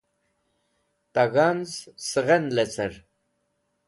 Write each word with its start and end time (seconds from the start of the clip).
ta 1.13 1.23
g̃hanz 1.33 1.71
seghen 2.09 2.45
lecar 2.55 2.93